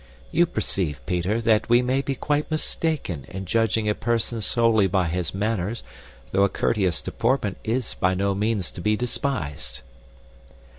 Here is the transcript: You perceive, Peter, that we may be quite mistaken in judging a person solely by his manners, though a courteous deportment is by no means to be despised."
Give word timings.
You 0.31 0.47
perceive, 0.47 0.99
Peter, 1.05 1.39
that 1.41 1.69
we 1.69 1.83
may 1.83 2.01
be 2.01 2.15
quite 2.15 2.49
mistaken 2.49 3.25
in 3.29 3.45
judging 3.45 3.87
a 3.87 3.93
person 3.93 4.41
solely 4.41 4.87
by 4.87 5.07
his 5.07 5.31
manners, 5.31 5.83
though 6.31 6.43
a 6.43 6.49
courteous 6.49 7.01
deportment 7.03 7.59
is 7.63 7.93
by 7.93 8.15
no 8.15 8.33
means 8.33 8.71
to 8.71 8.81
be 8.81 8.97
despised." 8.97 9.81